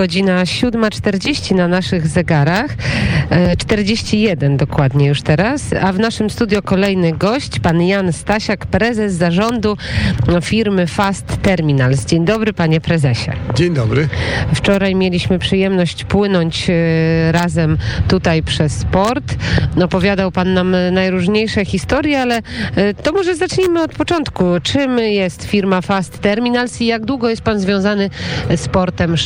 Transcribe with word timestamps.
Godzina 0.00 0.44
7.40 0.44 1.54
na 1.54 1.68
naszych 1.68 2.06
zegarach. 2.06 2.70
E, 3.30 3.56
41 3.56 4.56
dokładnie 4.56 5.06
już 5.06 5.22
teraz. 5.22 5.62
A 5.82 5.92
w 5.92 5.98
naszym 5.98 6.30
studio 6.30 6.62
kolejny 6.62 7.12
gość, 7.12 7.58
pan 7.58 7.82
Jan 7.82 8.12
Stasiak, 8.12 8.66
prezes 8.66 9.14
zarządu 9.14 9.76
firmy 10.42 10.86
Fast 10.86 11.42
Terminals. 11.42 12.06
Dzień 12.06 12.24
dobry, 12.24 12.52
panie 12.52 12.80
prezesie. 12.80 13.30
Dzień 13.54 13.74
dobry. 13.74 14.08
Wczoraj 14.54 14.94
mieliśmy 14.94 15.38
przyjemność 15.38 16.04
płynąć 16.04 16.70
e, 16.70 17.32
razem 17.32 17.78
tutaj 18.08 18.42
przez 18.42 18.84
port. 18.84 19.34
Opowiadał 19.82 20.32
pan 20.32 20.54
nam 20.54 20.76
najróżniejsze 20.92 21.64
historie, 21.64 22.20
ale 22.20 22.42
e, 22.76 22.94
to 22.94 23.12
może 23.12 23.36
zacznijmy 23.36 23.82
od 23.82 23.94
początku. 23.94 24.44
Czym 24.62 24.98
jest 24.98 25.44
firma 25.44 25.80
Fast 25.80 26.18
Terminals 26.18 26.80
i 26.80 26.86
jak 26.86 27.04
długo 27.04 27.28
jest 27.28 27.42
pan 27.42 27.60
związany 27.60 28.10
z 28.56 28.68
portem 28.68 29.16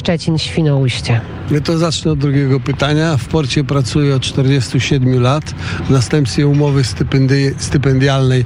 Szczecin-Świnoujście? 0.65 1.21
Ja 1.51 1.61
to 1.61 1.79
zacznę 1.79 2.13
od 2.13 2.19
drugiego 2.19 2.61
pytania. 2.61 3.17
W 3.17 3.25
porcie 3.29 3.65
pracuję 3.65 4.17
od 4.17 4.23
47 4.23 5.23
lat. 5.23 5.45
W 5.87 5.91
następstwie 5.91 6.47
umowy 6.47 6.83
stypendialnej 7.59 8.45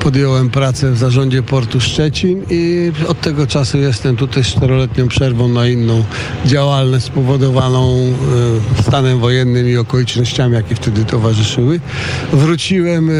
podjąłem 0.00 0.50
pracę 0.50 0.90
w 0.92 0.98
zarządzie 0.98 1.42
portu 1.42 1.80
Szczecin 1.80 2.42
i 2.50 2.92
od 3.08 3.20
tego 3.20 3.46
czasu 3.46 3.78
jestem 3.78 4.16
tutaj 4.16 4.44
z 4.44 4.46
czteroletnią 4.46 5.08
przerwą 5.08 5.48
na 5.48 5.68
inną 5.68 6.04
działalność 6.46 7.04
spowodowaną 7.04 7.96
e, 8.78 8.82
stanem 8.82 9.18
wojennym 9.18 9.68
i 9.68 9.76
okolicznościami, 9.76 10.54
jakie 10.54 10.74
wtedy 10.74 11.04
towarzyszyły. 11.04 11.80
Wróciłem 12.32 13.10
e, 13.10 13.12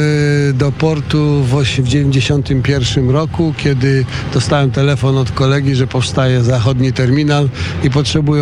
do 0.52 0.73
portu 0.73 1.45
w 1.45 1.55
oś- 1.55 1.80
w 1.80 1.88
91 1.88 3.10
roku, 3.10 3.55
kiedy 3.57 4.05
dostałem 4.35 4.71
telefon 4.71 5.16
od 5.19 5.30
kolegi, 5.30 5.74
że 5.74 5.87
powstaje 5.87 6.43
zachodni 6.43 6.93
terminal 6.93 7.49
i 7.85 7.91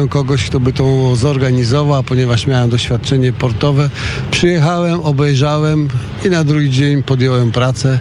kogoś, 0.09 0.45
kto 0.45 0.61
by 0.61 0.73
to 0.73 1.17
zorganizował, 1.17 2.03
ponieważ 2.03 2.47
miałem 2.47 2.71
doświadczenie 2.71 3.33
portowe, 3.33 3.91
przyjechałem, 4.31 5.01
obejrzałem 5.01 5.89
i 6.25 6.31
na 6.31 6.45
drugi 6.45 6.71
dzień 6.71 7.03
podjąłem 7.03 7.53
pracę. 7.53 7.99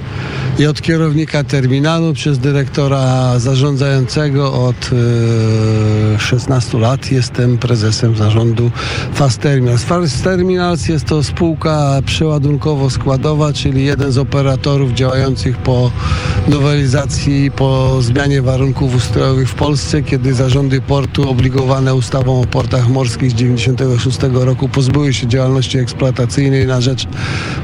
I 0.59 0.65
od 0.65 0.81
kierownika 0.81 1.43
terminalu 1.43 2.13
przez 2.13 2.39
dyrektora 2.39 3.39
zarządzającego 3.39 4.53
od 4.53 4.89
e, 6.15 6.19
16 6.19 6.77
lat 6.77 7.11
jestem 7.11 7.57
prezesem 7.57 8.15
zarządu 8.15 8.71
Fast 9.13 9.41
Terminals. 9.41 9.83
Fast 9.83 10.23
Terminals 10.23 10.87
jest 10.87 11.05
to 11.05 11.23
spółka 11.23 12.01
przeładunkowo-składowa, 12.05 13.53
czyli 13.53 13.85
jeden 13.85 14.11
z 14.11 14.17
operatorów 14.17 14.91
działających 14.91 15.57
po 15.57 15.91
nowelizacji, 16.47 17.51
po 17.51 18.01
zmianie 18.01 18.41
warunków 18.41 18.95
ustrojowych 18.95 19.49
w 19.49 19.55
Polsce, 19.55 20.01
kiedy 20.01 20.33
zarządy 20.33 20.81
portu 20.81 21.29
obligowane 21.29 21.95
ustawą 21.95 22.41
o 22.41 22.45
portach 22.45 22.89
morskich 22.89 23.31
z 23.31 23.33
96 23.33 24.19
roku 24.33 24.69
pozbyły 24.69 25.13
się 25.13 25.27
działalności 25.27 25.77
eksploatacyjnej 25.77 26.67
na 26.67 26.81
rzecz 26.81 27.07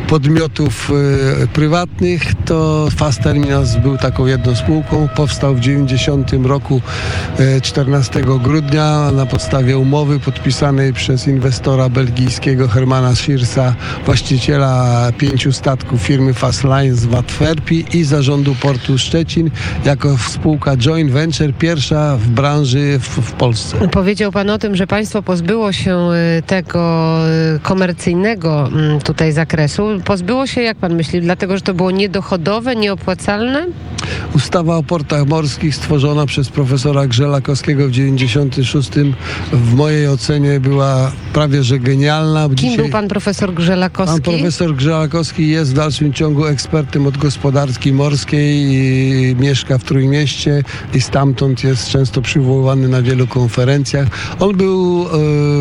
podmiotów 0.07 0.91
e, 1.43 1.47
prywatnych, 1.47 2.21
to 2.45 2.80
Fast 2.89 3.21
Terminals 3.21 3.75
był 3.75 3.97
taką 3.97 4.25
jedną 4.25 4.55
spółką. 4.55 5.07
Powstał 5.15 5.55
w 5.55 5.59
90 5.59 6.31
roku 6.43 6.81
e, 7.39 7.61
14 7.61 8.21
grudnia 8.43 9.11
na 9.11 9.25
podstawie 9.25 9.77
umowy 9.77 10.19
podpisanej 10.19 10.93
przez 10.93 11.27
inwestora 11.27 11.89
belgijskiego 11.89 12.67
Hermana 12.67 13.15
Schirsa, 13.15 13.75
właściciela 14.05 15.07
pięciu 15.17 15.51
statków 15.51 16.01
firmy 16.01 16.33
Fast 16.33 16.63
Lines 16.63 17.05
w 17.05 17.15
Antwerpii 17.15 17.85
i 17.93 18.03
zarządu 18.03 18.55
portu 18.55 18.97
Szczecin 18.97 19.51
jako 19.85 20.17
spółka 20.17 20.77
joint 20.77 21.11
venture, 21.11 21.53
pierwsza 21.53 22.17
w 22.17 22.27
branży 22.27 22.99
w, 22.99 23.07
w 23.07 23.31
Polsce. 23.31 23.87
Powiedział 23.87 24.31
pan 24.31 24.49
o 24.49 24.57
tym, 24.57 24.75
że 24.75 24.87
państwo 24.87 25.21
pozbyło 25.21 25.71
się 25.71 26.09
y, 26.37 26.41
tego 26.41 27.17
y, 27.55 27.59
komercyjnego 27.59 28.69
tutaj 29.03 29.31
zakresu. 29.31 29.87
Pozbyło 30.05 30.47
się, 30.47 30.61
jak 30.61 30.77
pan 30.77 30.95
myśli, 30.95 31.21
dlatego, 31.21 31.57
że 31.57 31.61
to 31.61 31.73
było 31.73 31.91
niedochodowe, 31.91 32.70
nieopłacalne? 32.73 33.67
Ustawa 34.35 34.77
o 34.77 34.83
portach 34.83 35.27
morskich 35.27 35.75
stworzona 35.75 36.25
przez 36.25 36.49
profesora 36.49 37.07
Grzelakowskiego 37.07 37.87
w 37.87 37.91
96 37.91 38.89
w 39.53 39.73
mojej 39.73 40.07
ocenie 40.07 40.59
była 40.59 41.11
prawie 41.33 41.63
że 41.63 41.79
genialna. 41.79 42.49
Kim 42.55 42.77
był 42.77 42.89
pan 42.89 43.07
profesor 43.07 43.49
Pan 43.49 43.55
Grzelakowski? 43.55 44.21
profesor 44.21 44.75
Grzelakowski 44.75 45.47
jest 45.47 45.71
w 45.71 45.73
dalszym 45.73 46.13
ciągu 46.13 46.45
ekspertem 46.45 47.07
od 47.07 47.17
gospodarki 47.17 47.93
morskiej 47.93 48.71
i 48.71 49.35
mieszka 49.39 49.77
w 49.77 49.83
Trójmieście 49.83 50.63
i 50.93 51.01
stamtąd 51.01 51.63
jest 51.63 51.89
często 51.89 52.21
przywoływany 52.21 52.87
na 52.87 53.01
wielu 53.01 53.27
konferencjach. 53.27 54.07
On 54.39 54.55
był 54.57 55.05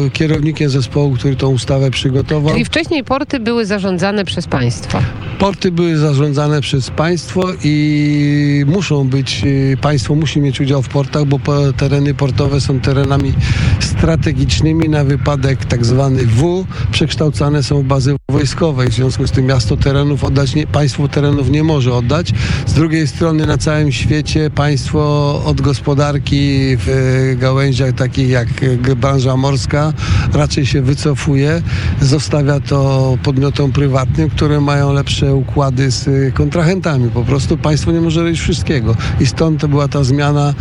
e, 0.06 0.10
kierownikiem 0.10 0.70
zespołu, 0.70 1.14
który 1.14 1.36
tą 1.36 1.48
ustawę 1.48 1.90
przygotował. 1.90 2.52
Czyli 2.52 2.64
wcześniej 2.64 3.04
porty 3.04 3.40
były 3.40 3.66
zarządzane 3.66 4.24
przez 4.24 4.46
państwo. 4.46 5.02
Porty 5.38 5.72
były 5.72 5.96
zarządzane 5.96 6.60
przez 6.60 6.90
państwo 6.90 7.42
i 7.64 8.39
muszą 8.66 9.08
być, 9.08 9.42
y, 9.44 9.76
państwo 9.80 10.14
musi 10.14 10.40
mieć 10.40 10.60
udział 10.60 10.82
w 10.82 10.88
portach, 10.88 11.24
bo 11.24 11.38
tereny 11.76 12.14
portowe 12.14 12.60
są 12.60 12.80
terenami 12.80 13.32
strategicznymi 13.80 14.88
na 14.88 15.04
wypadek 15.04 15.64
tak 15.64 15.84
zwany 15.84 16.26
W, 16.26 16.64
przekształcane 16.90 17.62
są 17.62 17.82
w 17.82 17.84
bazy 17.84 18.16
wojskowe 18.30 18.86
i 18.86 18.88
w 18.90 18.94
związku 18.94 19.26
z 19.26 19.30
tym 19.30 19.46
miasto 19.46 19.76
terenów 19.76 20.24
oddać, 20.24 20.54
nie, 20.54 20.66
państwo 20.66 21.08
terenów 21.08 21.50
nie 21.50 21.64
może 21.64 21.94
oddać. 21.94 22.32
Z 22.66 22.72
drugiej 22.72 23.08
strony 23.08 23.46
na 23.46 23.58
całym 23.58 23.92
świecie 23.92 24.50
państwo 24.50 25.00
od 25.44 25.60
gospodarki 25.60 26.58
w 26.76 27.36
gałęziach 27.38 27.92
takich 27.94 28.28
jak 28.28 28.48
branża 28.96 29.36
morska 29.36 29.92
raczej 30.32 30.66
się 30.66 30.82
wycofuje, 30.82 31.62
zostawia 32.00 32.60
to 32.60 33.18
podmiotom 33.22 33.72
prywatnym, 33.72 34.30
które 34.30 34.60
mają 34.60 34.92
lepsze 34.92 35.34
układy 35.34 35.90
z 35.90 36.34
kontrahentami. 36.34 37.10
Po 37.10 37.24
prostu 37.24 37.56
państwo 37.56 37.92
nie 37.92 38.00
może 38.00 38.22
robić 38.22 38.40
wszystkiego. 38.40 38.96
I 39.20 39.26
stąd 39.26 39.60
to 39.60 39.68
była 39.68 39.88
ta 39.88 40.04
zmiana 40.04 40.54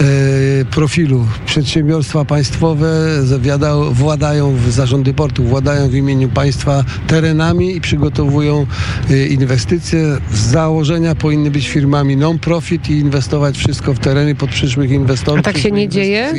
e, 0.00 0.64
profilu. 0.64 1.26
Przedsiębiorstwa 1.54 2.24
państwowe 2.24 2.88
zawiadają, 3.22 3.92
władają 3.92 4.56
w 4.56 4.70
zarządy 4.70 5.14
portu, 5.14 5.44
władają 5.44 5.88
w 5.88 5.94
imieniu 5.94 6.28
państwa 6.28 6.84
terenami 7.06 7.76
i 7.76 7.80
przygotowują 7.80 8.66
e, 9.10 9.26
inwestycje. 9.26 10.18
Z 10.32 10.38
założenia 10.38 11.14
powinny 11.14 11.50
być 11.50 11.68
firmami 11.68 12.16
non-profit 12.16 12.90
i 12.90 12.92
inwestować 12.92 13.58
wszystko 13.58 13.94
w 13.94 13.98
tereny 13.98 14.34
pod 14.34 14.50
przyszłych 14.50 14.90
inwestorów. 14.90 15.40
A 15.40 15.42
tak 15.42 15.58
się 15.58 15.70
nie 15.70 15.88
dzieje? 15.88 16.32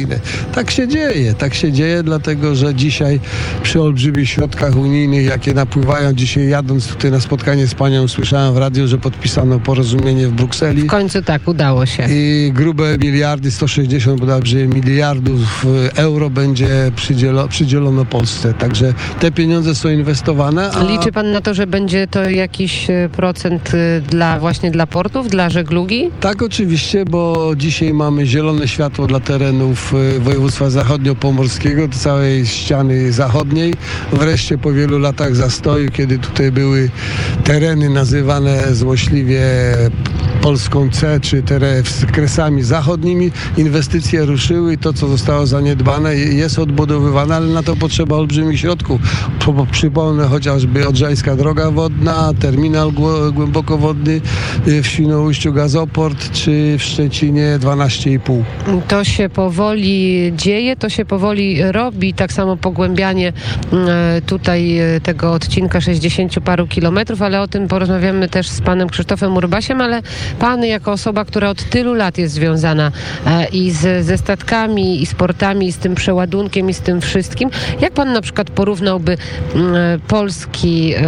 Tak 0.53 0.71
się 0.71 0.87
dzieje, 0.87 1.33
tak 1.33 1.53
się 1.53 1.71
dzieje, 1.71 2.03
dlatego 2.03 2.55
że 2.55 2.75
dzisiaj 2.75 3.19
przy 3.63 3.81
olbrzymich 3.81 4.29
środkach 4.29 4.75
unijnych, 4.75 5.25
jakie 5.25 5.53
napływają, 5.53 6.13
dzisiaj 6.13 6.49
jadąc 6.49 6.87
tutaj 6.87 7.11
na 7.11 7.19
spotkanie 7.19 7.67
z 7.67 7.73
panią, 7.73 8.07
słyszałem 8.07 8.53
w 8.53 8.57
radiu, 8.57 8.87
że 8.87 8.97
podpisano 8.97 9.59
porozumienie 9.59 10.27
w 10.27 10.31
Brukseli 10.31 10.83
W 10.83 10.87
końcu 10.87 11.21
tak, 11.21 11.47
udało 11.47 11.85
się. 11.85 12.07
i 12.09 12.51
grube 12.53 12.97
miliardy, 12.97 13.51
160 13.51 14.19
bodajże 14.19 14.67
miliardów 14.67 15.04
e, 15.11 15.97
euro 15.97 16.29
będzie 16.29 16.91
przydzielo, 16.95 17.47
przydzielono 17.47 18.05
Polsce. 18.05 18.53
Także 18.53 18.93
te 19.19 19.31
pieniądze 19.31 19.75
są 19.75 19.89
inwestowane. 19.89 20.71
A 20.71 20.83
Liczy 20.83 21.11
pan 21.11 21.31
na 21.31 21.41
to, 21.41 21.53
że 21.53 21.67
będzie 21.67 22.07
to 22.07 22.29
jakiś 22.29 22.89
e, 22.89 23.09
procent 23.11 23.71
e, 23.73 24.01
dla 24.01 24.39
właśnie 24.39 24.71
dla 24.71 24.87
portów, 24.87 25.27
dla 25.27 25.49
żeglugi? 25.49 26.09
Tak, 26.19 26.41
oczywiście, 26.41 27.05
bo 27.05 27.51
dzisiaj 27.55 27.93
mamy 27.93 28.25
zielone 28.25 28.67
światło 28.67 29.07
dla 29.07 29.19
terenów 29.19 29.93
województwa 30.19 30.69
zachodnio-pomorskiego, 30.69 31.89
całej 31.89 32.45
ściany 32.45 33.11
zachodniej. 33.11 33.73
Wreszcie 34.13 34.57
po 34.57 34.73
wielu 34.73 34.99
latach 34.99 35.35
zastoju, 35.35 35.91
kiedy 35.91 36.19
tutaj 36.19 36.51
były 36.51 36.89
tereny 37.43 37.89
nazywane 37.89 38.75
złośliwie 38.75 39.41
Polską 40.41 40.89
C 40.89 41.19
czy 41.19 41.43
teren 41.43 41.83
z 41.83 42.05
kresami 42.05 42.63
zachodnimi, 42.63 43.31
inwestycje 43.57 44.25
ruszyły 44.25 44.73
i 44.73 44.77
to, 44.77 44.93
co 44.95 45.07
zostało 45.07 45.47
zaniedbane, 45.47 46.15
je- 46.15 46.33
jest 46.33 46.59
odbudowywane, 46.59 47.35
ale 47.35 47.47
na 47.47 47.63
to 47.63 47.75
potrzeba 47.75 48.15
olbrzymich 48.15 48.59
środków. 48.59 49.01
Po- 49.45 49.53
po- 49.53 49.65
Przypomnę 49.65 50.27
chociażby 50.27 50.87
Odrzańska 50.87 51.35
Droga 51.35 51.71
Wodna, 51.71 52.31
terminal 52.39 52.89
głę- 52.91 53.31
głębokowodny 53.33 54.21
y, 54.67 54.81
w 54.83 54.87
Świnoujściu, 54.87 55.53
gazoport, 55.53 56.31
czy 56.31 56.75
w 56.79 56.83
Szczecinie 56.83 57.57
12,5. 57.59 58.43
To 58.87 59.03
się 59.03 59.29
powoli 59.29 60.31
dzieje, 60.35 60.75
to 60.75 60.89
się 60.89 61.05
powoli 61.05 61.71
robi, 61.71 62.13
tak 62.13 62.33
samo 62.33 62.57
pogłębianie 62.57 63.33
e, 63.73 64.21
tutaj 64.25 64.77
e, 64.79 65.01
tego 65.01 65.33
odcinka 65.33 65.81
60 65.81 66.39
paru 66.39 66.67
kilometrów, 66.67 67.21
ale 67.21 67.41
o 67.41 67.47
tym 67.47 67.67
porozmawiamy 67.67 68.29
też 68.29 68.47
z 68.49 68.61
panem 68.61 68.89
Krzysztofem 68.89 69.35
Urbasiem, 69.37 69.81
ale 69.81 70.01
pan 70.39 70.65
jako 70.65 70.91
osoba, 70.91 71.25
która 71.25 71.49
od 71.49 71.63
tylu 71.69 71.93
lat 71.93 72.17
jest 72.17 72.33
związana 72.33 72.91
e, 73.27 73.45
i 73.47 73.71
z, 73.71 74.05
ze 74.05 74.17
statkami 74.17 74.84
i 74.85 75.05
z 75.05 75.15
portami, 75.15 75.67
i 75.67 75.71
z 75.71 75.77
tym 75.77 75.95
przeładunkiem 75.95 76.69
i 76.69 76.73
z 76.73 76.79
tym 76.79 77.01
wszystkim. 77.01 77.49
Jak 77.81 77.93
pan 77.93 78.13
na 78.13 78.21
przykład 78.21 78.49
porównałby 78.49 79.17
mm, 79.55 80.01
polski, 80.07 80.93
e, 80.95 81.03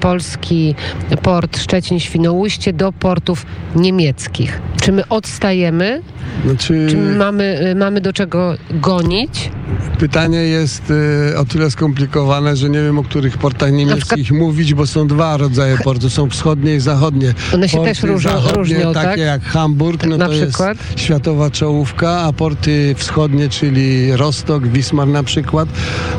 polski 0.00 0.74
port 1.22 1.58
Szczecin-Świnoujście 1.58 2.72
do 2.72 2.92
portów 2.92 3.46
niemieckich? 3.76 4.60
Czy 4.82 4.92
my 4.92 5.08
odstajemy? 5.08 6.02
Znaczy, 6.44 6.86
Czy 6.90 6.96
my 6.96 7.14
mamy, 7.16 7.44
e, 7.44 7.74
mamy 7.74 8.00
do 8.00 8.12
czego 8.12 8.54
gonić? 8.70 9.50
pytanie 9.98 10.38
jest 10.38 10.92
e, 11.32 11.38
o 11.38 11.44
tyle 11.44 11.70
skomplikowane, 11.70 12.56
że 12.56 12.70
nie 12.70 12.82
wiem 12.82 12.98
o 12.98 13.02
których 13.02 13.38
portach 13.38 13.72
niemieckich 13.72 14.32
mówić, 14.32 14.74
bo 14.74 14.86
są 14.86 15.06
dwa 15.06 15.36
rodzaje 15.36 15.76
portów. 15.84 16.12
Są 16.12 16.30
wschodnie 16.30 16.74
i 16.74 16.80
zachodnie. 16.80 17.34
One 17.54 17.68
się 17.68 17.76
Porty 17.76 17.90
też 17.94 18.02
różnią- 18.02 18.52
różnią, 18.56 18.92
takie 18.94 19.08
tak? 19.08 19.18
jak 19.18 19.42
Hamburg, 19.42 20.06
no 20.06 20.16
Na 20.16 20.26
to 20.26 20.32
przykład? 20.32 20.78
jest 20.90 21.00
światowa 21.00 21.50
czołówka, 21.50 22.10
a 22.20 22.32
porty 22.32 22.94
wschodnie, 22.98 23.48
czyli 23.48 24.16
Rostock, 24.16 24.66
Wismar 24.66 25.08
na 25.08 25.22
przykład, 25.22 25.68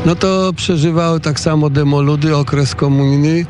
no 0.05 0.15
to 0.15 0.53
przeżywały 0.55 1.19
tak 1.19 1.39
samo 1.39 1.69
demoludy, 1.69 2.35
okres 2.37 2.75
komuny 2.75 3.45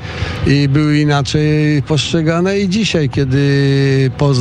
i 0.47 0.67
były 0.69 0.97
inaczej 0.99 1.81
postrzegane 1.81 2.59
i 2.59 2.69
dzisiaj, 2.69 3.09
kiedy 3.09 4.11
po 4.17 4.33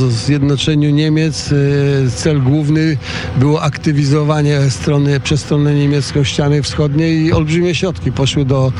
zjednoczeniu 0.63 0.95
Niemiec 0.95 1.51
e, 1.51 2.11
cel 2.11 2.41
główny 2.41 2.97
było 3.37 3.61
aktywizowanie 3.61 4.59
strony, 4.69 5.19
przez 5.19 5.41
stronę 5.41 5.75
niemiecką 5.75 6.23
ściany 6.23 6.61
wschodniej 6.61 7.25
i 7.25 7.33
olbrzymie 7.33 7.75
środki 7.75 8.11
poszły 8.11 8.45
do 8.45 8.71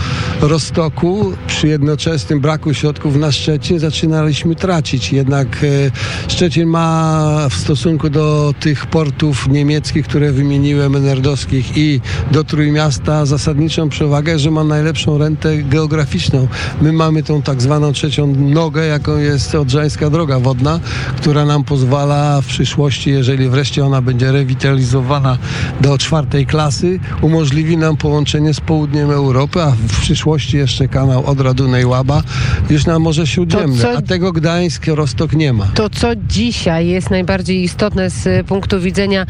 Rostoku. 0.41 1.33
Przy 1.47 1.68
jednoczesnym 1.68 2.39
braku 2.39 2.74
środków 2.74 3.15
na 3.15 3.31
Szczecin 3.31 3.80
zaczynaliśmy 3.80 4.56
tracić. 4.56 5.13
Jednak 5.13 5.47
e, 5.63 6.31
Szczecin 6.31 6.68
ma 6.68 7.47
w 7.50 7.53
stosunku 7.53 8.09
do 8.09 8.53
tych 8.59 8.86
portów 8.86 9.47
niemieckich, 9.47 10.07
które 10.07 10.31
wymieniłem, 10.31 10.95
enerdowskich 10.95 11.77
i 11.77 12.01
do 12.31 12.44
Trójmiasta 12.44 13.25
zasadniczą 13.25 13.89
przewagę, 13.89 14.39
że 14.39 14.51
ma 14.51 14.63
najlepszą 14.63 15.18
rentę 15.18 15.57
geograficzną. 15.57 16.47
My 16.81 16.94
mamy 16.94 17.24
tą 17.24 17.41
tak 17.41 17.62
zwaną 17.62 17.94
trzecią 17.94 18.36
nogę, 18.36 18.86
jaką 18.86 19.18
jest 19.18 19.56
Odrzańska 19.56 20.09
Droga 20.09 20.39
Wodna, 20.39 20.79
która 21.18 21.45
nam 21.45 21.63
pozwala 21.73 22.41
w 22.41 22.45
przyszłości, 22.45 23.09
jeżeli 23.09 23.49
wreszcie 23.49 23.85
ona 23.85 24.01
będzie 24.01 24.31
rewitalizowana 24.31 25.37
do 25.81 25.97
czwartej 25.97 26.45
klasy, 26.45 26.99
umożliwi 27.21 27.77
nam 27.77 27.97
połączenie 27.97 28.53
z 28.53 28.59
południem 28.59 29.11
Europy, 29.11 29.61
a 29.61 29.71
w 29.71 30.01
przyszłości 30.01 30.57
jeszcze 30.57 30.87
kanał 30.87 31.23
Odra-Dunaj-Łaba 31.25 32.21
już 32.69 32.85
na 32.85 32.99
Morze 32.99 33.27
Śródziemne, 33.27 33.81
co- 33.81 33.97
a 33.97 34.01
tego 34.01 34.31
Gdańsk, 34.31 34.87
Rostok 34.87 35.33
nie 35.33 35.53
ma. 35.53 35.65
To, 35.65 35.89
co 35.89 36.07
dzisiaj 36.15 36.87
jest 36.87 37.09
najbardziej 37.09 37.63
istotne 37.63 38.09
z 38.09 38.27
y, 38.27 38.43
punktu 38.43 38.81
widzenia 38.81 39.25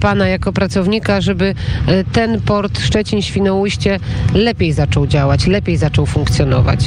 pana 0.00 0.28
jako 0.28 0.52
pracownika, 0.52 1.20
żeby 1.20 1.44
y, 1.88 2.04
ten 2.12 2.40
port 2.40 2.80
Szczecin-Świnoujście 2.80 4.00
lepiej 4.34 4.72
zaczął 4.72 5.06
działać, 5.06 5.46
lepiej 5.46 5.76
zaczął 5.76 6.06
funkcjonować? 6.06 6.80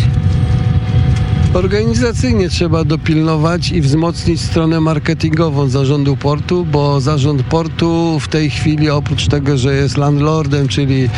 Organizacyjnie 1.54 2.50
trzeba 2.50 2.84
dopilnować 2.84 3.72
i 3.72 3.82
wzmocnić 3.82 4.42
stronę 4.42 4.82
marketingową 4.82 5.70
zarządu 5.70 6.18
portu, 6.18 6.66
bo 6.66 7.02
zarząd 7.02 7.44
portu 7.44 8.20
w 8.20 8.28
tej 8.28 8.50
chwili 8.50 8.90
oprócz 8.90 9.28
tego, 9.28 9.58
że 9.58 9.76
jest 9.76 9.98
landlordem, 9.98 10.68
czyli 10.68 11.10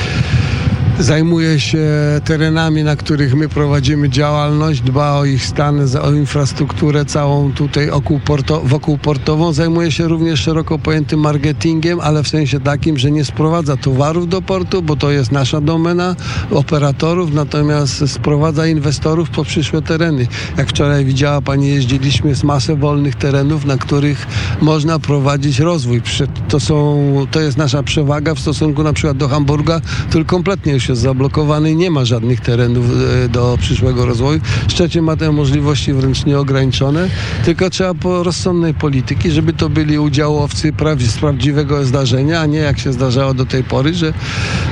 zajmuje 1.03 1.59
się 1.59 1.87
terenami, 2.25 2.83
na 2.83 2.95
których 2.95 3.35
my 3.35 3.49
prowadzimy 3.49 4.09
działalność, 4.09 4.81
dba 4.81 5.17
o 5.17 5.25
ich 5.25 5.45
stan, 5.45 5.79
o 6.01 6.11
infrastrukturę 6.11 7.05
całą 7.05 7.51
tutaj 7.51 7.89
wokół, 7.91 8.19
porto, 8.19 8.61
wokół 8.65 8.97
portową. 8.97 9.53
Zajmuje 9.53 9.91
się 9.91 10.07
również 10.07 10.39
szeroko 10.39 10.79
pojętym 10.79 11.19
marketingiem, 11.19 11.99
ale 11.99 12.23
w 12.23 12.27
sensie 12.27 12.59
takim, 12.59 12.97
że 12.97 13.11
nie 13.11 13.25
sprowadza 13.25 13.77
towarów 13.77 14.29
do 14.29 14.41
portu, 14.41 14.81
bo 14.81 14.95
to 14.95 15.11
jest 15.11 15.31
nasza 15.31 15.61
domena 15.61 16.15
operatorów, 16.51 17.33
natomiast 17.33 18.09
sprowadza 18.09 18.67
inwestorów 18.67 19.29
po 19.29 19.43
przyszłe 19.43 19.81
tereny. 19.81 20.27
Jak 20.57 20.69
wczoraj 20.69 21.05
widziała 21.05 21.41
Pani, 21.41 21.67
jeździliśmy 21.67 22.35
z 22.35 22.43
masę 22.43 22.75
wolnych 22.75 23.15
terenów, 23.15 23.65
na 23.65 23.77
których 23.77 24.27
można 24.61 24.99
prowadzić 24.99 25.59
rozwój. 25.59 26.01
To, 26.47 26.59
są, 26.59 27.01
to 27.31 27.41
jest 27.41 27.57
nasza 27.57 27.83
przewaga 27.83 28.35
w 28.35 28.39
stosunku 28.39 28.83
na 28.83 28.93
przykład 28.93 29.17
do 29.17 29.27
Hamburga, 29.27 29.81
który 30.09 30.25
kompletnie 30.25 30.73
już 30.73 30.90
jest 30.91 31.01
zablokowany 31.01 31.75
nie 31.75 31.91
ma 31.91 32.05
żadnych 32.05 32.41
terenów 32.41 32.85
e, 33.25 33.29
do 33.29 33.57
przyszłego 33.61 34.05
rozwoju. 34.05 34.39
Szczecin 34.67 35.03
ma 35.03 35.15
te 35.15 35.31
możliwości 35.31 35.93
wręcz 35.93 36.25
nieograniczone, 36.25 37.09
tylko 37.45 37.69
trzeba 37.69 37.93
po 37.93 38.23
rozsądnej 38.23 38.73
polityki, 38.73 39.31
żeby 39.31 39.53
to 39.53 39.69
byli 39.69 39.99
udziałowcy 39.99 40.73
z 41.07 41.17
prawdziwego 41.17 41.85
zdarzenia, 41.85 42.41
a 42.41 42.45
nie 42.45 42.59
jak 42.59 42.79
się 42.79 42.93
zdarzało 42.93 43.33
do 43.33 43.45
tej 43.45 43.63
pory, 43.63 43.93
że 43.93 44.13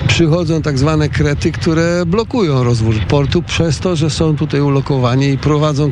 przychodzą 0.08 0.62
tak 0.62 0.78
zwane 0.78 1.10
krety, 1.10 1.52
które 1.52 2.06
blokują 2.06 2.64
rozwój 2.64 2.96
portu 2.96 3.42
przez 3.42 3.80
to, 3.80 3.96
że 3.96 4.10
są 4.10 4.36
tutaj 4.36 4.62
ulokowani 4.62 5.30
i 5.30 5.38
prowadzą, 5.38 5.92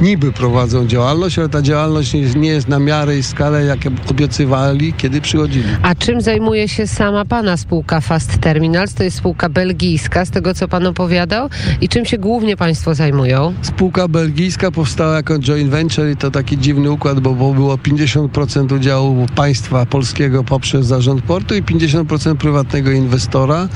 niby 0.00 0.32
prowadzą 0.32 0.86
działalność, 0.86 1.38
ale 1.38 1.48
ta 1.48 1.62
działalność 1.62 2.14
nie 2.14 2.20
jest, 2.20 2.36
nie 2.36 2.48
jest 2.48 2.68
na 2.68 2.78
miarę 2.78 3.18
i 3.18 3.22
skalę, 3.22 3.64
jakie 3.64 3.90
obiecywali, 4.10 4.92
kiedy 4.92 5.20
przychodzili. 5.20 5.68
A 5.82 5.94
czym 5.94 6.20
zajmuje 6.20 6.68
się 6.68 6.86
sama 6.86 7.24
pana 7.24 7.56
spółka 7.56 8.00
Fast 8.00 8.38
Terminals? 8.38 8.94
To 8.94 9.02
jest 9.02 9.16
spółka 9.16 9.48
belgijska, 9.58 10.24
z 10.24 10.30
tego 10.30 10.54
co 10.54 10.68
pan 10.68 10.86
opowiadał. 10.86 11.48
I 11.80 11.88
czym 11.88 12.04
się 12.04 12.18
głównie 12.18 12.56
państwo 12.56 12.94
zajmują? 12.94 13.54
Spółka 13.62 14.08
belgijska 14.08 14.70
powstała 14.70 15.16
jako 15.16 15.38
joint 15.38 15.70
venture 15.70 16.10
i 16.10 16.16
to 16.16 16.30
taki 16.30 16.58
dziwny 16.58 16.90
układ, 16.90 17.20
bo, 17.20 17.54
było 17.54 17.76
50% 17.76 18.76
udziału 18.76 19.26
państwa 19.36 19.86
polskiego 19.86 20.44
poprzez 20.44 20.86
zarząd 20.86 21.22
portu 21.22 21.54
i 21.54 21.62
50% 21.62 22.34
prywatnego 22.34 22.90
inwestora. 22.90 23.68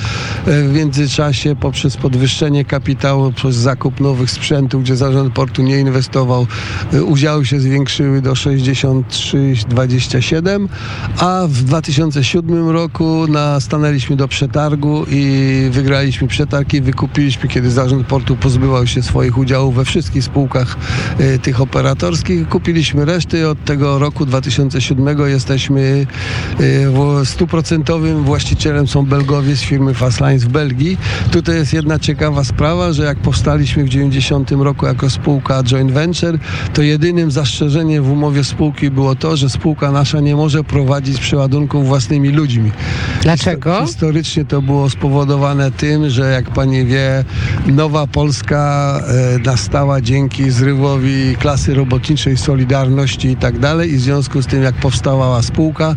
E, 0.46 0.62
W 0.62 0.73
międzyczasie 0.73 1.56
poprzez 1.56 1.96
podwyższenie 1.96 2.64
kapitału, 2.64 3.32
przez 3.32 3.56
zakup 3.56 4.00
nowych 4.00 4.31
sprzętów, 4.31 4.82
gdzie 4.82 4.96
zarząd 4.96 5.34
portu 5.34 5.62
nie 5.62 5.79
inwestował, 5.79 6.46
e, 6.93 7.02
udziały 7.02 7.46
się 7.46 7.61
zwiększyły 7.61 8.23
do 8.23 8.32
63,27, 8.32 10.69
a 11.19 11.43
w 11.49 11.62
2007 11.62 12.70
roku 12.70 13.26
na, 13.29 13.61
stanęliśmy 13.61 14.17
do 14.17 14.29
przetargu 14.29 15.05
i 15.11 15.23
wygraliśmy 15.72 16.28
przetarg 16.28 16.74
i 16.74 16.80
wykupiliśmy, 16.80 17.48
kiedy 17.48 17.70
zarząd 17.70 18.06
portu 18.06 18.36
pozbywał 18.36 18.86
się 18.86 19.02
swoich 19.02 19.38
udziałów 19.38 19.74
we 19.74 19.84
wszystkich 19.84 20.24
spółkach 20.24 20.76
e, 21.19 21.38
tych 21.38 21.60
operatorskich. 21.60 22.48
Kupiliśmy 22.48 23.04
resztę 23.04 23.38
i 23.38 23.44
od 23.44 23.64
tego 23.64 23.98
roku 23.98 24.26
2007 24.26 25.19
jesteśmy 25.28 26.06
w- 26.58 27.28
stuprocentowym 27.28 28.24
właścicielem 28.24 28.86
są 28.86 29.06
Belgowie 29.06 29.56
z 29.56 29.60
firmy 29.62 29.94
Fastlines 29.94 30.44
w 30.44 30.48
Belgii. 30.48 30.98
Tutaj 31.30 31.54
jest 31.56 31.72
jedna 31.72 31.98
ciekawa 31.98 32.44
sprawa, 32.44 32.92
że 32.92 33.04
jak 33.04 33.19
powstaliśmy 33.19 33.84
w 33.84 33.88
90 33.88 34.50
roku 34.50 34.86
jako 34.86 35.10
spółka 35.10 35.62
joint 35.62 35.92
venture, 35.92 36.38
to 36.72 36.82
jedynym 36.82 37.30
zastrzeżeniem 37.30 38.04
w 38.04 38.10
umowie 38.10 38.44
spółki 38.44 38.90
było 38.90 39.14
to, 39.14 39.36
że 39.36 39.50
spółka 39.50 39.90
nasza 39.92 40.20
nie 40.20 40.36
może 40.36 40.64
prowadzić 40.64 41.19
przeładunków 41.20 41.86
własnymi 41.86 42.28
ludźmi. 42.28 42.70
Dlaczego? 43.22 43.80
Historycznie 43.86 44.44
to 44.44 44.62
było 44.62 44.90
spowodowane 44.90 45.61
tym, 45.70 46.10
że 46.10 46.31
jak 46.31 46.50
pani 46.50 46.84
wie, 46.84 47.24
Nowa 47.66 48.06
Polska 48.06 49.00
e, 49.34 49.38
nastała 49.38 50.00
dzięki 50.00 50.50
zrywowi 50.50 51.36
klasy 51.36 51.74
robotniczej, 51.74 52.36
Solidarności 52.36 53.28
i 53.28 53.36
tak 53.36 53.58
dalej. 53.58 53.92
I 53.92 53.96
w 53.96 54.00
związku 54.00 54.42
z 54.42 54.46
tym 54.46 54.62
jak 54.62 54.74
powstała 54.74 55.42
spółka, 55.42 55.94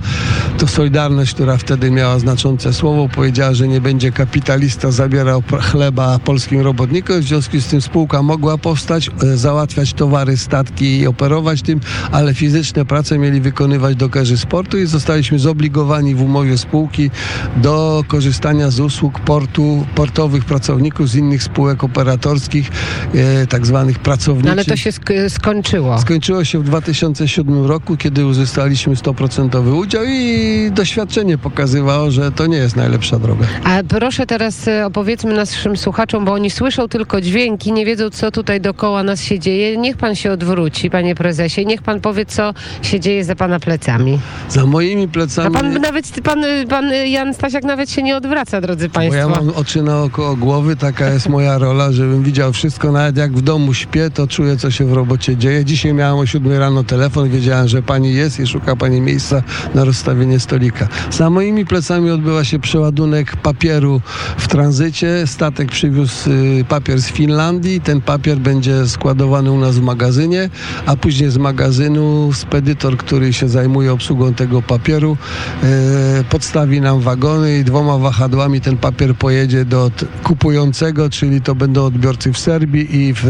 to 0.57 0.67
Solidarność, 0.67 1.33
która 1.33 1.57
wtedy 1.57 1.91
miała 1.91 2.19
znaczące 2.19 2.73
słowo, 2.73 3.09
powiedziała, 3.09 3.53
że 3.53 3.67
nie 3.67 3.81
będzie 3.81 4.11
kapitalista 4.11 4.91
zabierał 4.91 5.43
chleba 5.61 6.19
polskim 6.19 6.61
robotnikom, 6.61 7.19
w 7.19 7.23
związku 7.23 7.59
z 7.59 7.65
tym 7.67 7.81
spółka 7.81 8.21
mogła 8.21 8.57
powstać, 8.57 9.09
e, 9.23 9.37
załatwiać 9.37 9.93
towary, 9.93 10.37
statki 10.37 10.99
i 10.99 11.07
operować 11.07 11.61
tym, 11.61 11.79
ale 12.11 12.33
fizyczne 12.33 12.85
prace 12.85 13.17
mieli 13.17 13.41
wykonywać 13.41 13.95
dokerzy 13.95 14.37
sportu 14.37 14.77
i 14.77 14.85
zostaliśmy 14.85 15.39
zobligowani 15.39 16.15
w 16.15 16.21
umowie 16.21 16.57
spółki 16.57 17.11
do 17.57 18.03
korzystania 18.07 18.69
z 18.69 18.79
usług 18.79 19.19
portu, 19.19 19.54
portowych 19.95 20.45
pracowników 20.45 21.09
z 21.09 21.15
innych 21.15 21.43
spółek 21.43 21.83
operatorskich, 21.83 22.69
e, 23.15 23.47
tak 23.47 23.65
zwanych 23.65 23.99
pracowniczych. 23.99 24.45
No, 24.45 24.51
ale 24.51 24.65
to 24.65 24.75
się 24.75 24.89
sk- 24.89 25.29
skończyło. 25.29 25.99
Skończyło 25.99 26.43
się 26.43 26.59
w 26.59 26.63
2007 26.63 27.65
roku, 27.65 27.97
kiedy 27.97 28.25
uzyskaliśmy 28.25 28.95
100% 28.95 29.73
udział 29.77 30.03
i 30.07 30.69
doświadczenie 30.71 31.37
pokazywało, 31.37 32.11
że 32.11 32.31
to 32.31 32.47
nie 32.47 32.57
jest 32.57 32.75
najlepsza 32.75 33.19
droga. 33.19 33.45
A 33.63 33.79
proszę 33.89 34.25
teraz 34.25 34.67
e, 34.67 34.85
opowiedzmy 34.85 35.33
naszym 35.33 35.77
słuchaczom, 35.77 36.25
bo 36.25 36.33
oni 36.33 36.49
słyszą 36.49 36.87
tylko 36.87 37.21
dźwięki, 37.21 37.71
nie 37.71 37.85
wiedzą, 37.85 38.09
co 38.09 38.31
tutaj 38.31 38.61
dookoła 38.61 39.03
nas 39.03 39.21
się 39.21 39.39
dzieje. 39.39 39.77
Niech 39.77 39.97
pan 39.97 40.15
się 40.15 40.31
odwróci, 40.31 40.89
panie 40.89 41.15
prezesie, 41.15 41.65
niech 41.65 41.81
pan 41.81 42.01
powie, 42.01 42.25
co 42.25 42.53
się 42.81 42.99
dzieje 42.99 43.23
za 43.23 43.35
pana 43.35 43.59
plecami. 43.59 44.19
Za 44.49 44.65
moimi 44.65 45.03
A 45.03 45.07
plecami... 45.07 45.53
pan 45.53 45.73
nawet, 45.81 46.05
pan, 46.23 46.43
pan 46.69 46.85
Jan 47.07 47.33
Stasiak 47.33 47.63
nawet 47.63 47.91
się 47.91 48.03
nie 48.03 48.17
odwraca, 48.17 48.61
drodzy 48.61 48.89
państwo. 48.89 49.44
Mam 49.45 49.55
oczy 49.55 49.81
naokoło 49.81 50.35
głowy, 50.35 50.75
taka 50.75 51.09
jest 51.09 51.29
moja 51.29 51.57
rola, 51.57 51.91
żebym 51.91 52.23
widział 52.23 52.53
wszystko, 52.53 52.91
nawet 52.91 53.17
jak 53.17 53.33
w 53.33 53.41
domu 53.41 53.73
śpię, 53.73 54.09
to 54.09 54.27
czuję, 54.27 54.57
co 54.57 54.71
się 54.71 54.85
w 54.85 54.93
robocie 54.93 55.37
dzieje. 55.37 55.65
Dzisiaj 55.65 55.93
miałem 55.93 56.17
o 56.17 56.25
7 56.25 56.51
rano 56.51 56.83
telefon, 56.83 57.29
wiedziałem, 57.29 57.67
że 57.67 57.81
pani 57.81 58.13
jest 58.13 58.39
i 58.39 58.47
szuka 58.47 58.75
pani 58.75 59.01
miejsca 59.01 59.43
na 59.75 59.85
rozstawienie 59.85 60.39
stolika. 60.39 60.87
Za 61.11 61.29
moimi 61.29 61.65
plecami 61.65 62.11
odbywa 62.11 62.43
się 62.43 62.59
przeładunek 62.59 63.35
papieru 63.35 64.01
w 64.37 64.47
tranzycie. 64.47 65.23
Statek 65.25 65.71
przywiózł 65.71 66.29
y, 66.29 66.65
papier 66.69 67.01
z 67.01 67.07
Finlandii, 67.07 67.81
ten 67.81 68.01
papier 68.01 68.37
będzie 68.37 68.87
składowany 68.87 69.51
u 69.51 69.59
nas 69.59 69.75
w 69.75 69.81
magazynie, 69.81 70.49
a 70.85 70.95
później 70.95 71.31
z 71.31 71.37
magazynu 71.37 72.33
spedytor, 72.33 72.97
który 72.97 73.33
się 73.33 73.49
zajmuje 73.49 73.93
obsługą 73.93 74.33
tego 74.33 74.61
papieru, 74.61 75.17
y, 75.63 76.23
podstawi 76.23 76.81
nam 76.81 76.99
wagony 76.99 77.57
i 77.57 77.63
dwoma 77.63 77.97
wahadłami 77.97 78.61
ten 78.61 78.77
papier 78.77 79.15
pojedzie 79.15 79.34
do 79.65 79.91
kupującego, 80.23 81.09
czyli 81.09 81.41
to 81.41 81.55
będą 81.55 81.85
odbiorcy 81.85 82.33
w 82.33 82.37
Serbii 82.37 82.95
i 82.95 83.13
w, 83.13 83.25